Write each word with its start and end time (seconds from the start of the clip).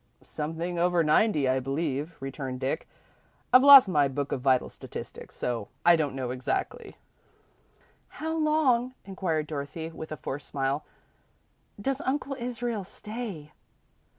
"Something 0.23 0.79
over 0.79 1.03
ninety, 1.03 1.47
I 1.47 1.59
believe," 1.59 2.17
returned 2.19 2.59
Dick. 2.59 2.87
"I've 3.53 3.61
lost 3.61 3.87
my 3.87 4.07
book 4.07 4.31
of 4.31 4.41
vital 4.41 4.67
statistics, 4.67 5.35
so 5.35 5.67
I 5.85 5.95
don't 5.95 6.15
know, 6.15 6.31
exactly." 6.31 6.97
"How 8.07 8.35
long," 8.35 8.95
inquired 9.05 9.45
Dorothy, 9.45 9.89
with 9.91 10.11
a 10.11 10.17
forced 10.17 10.47
smile, 10.47 10.83
"does 11.79 12.01
Uncle 12.01 12.35
Israel 12.39 12.83
stay?" 12.83 13.51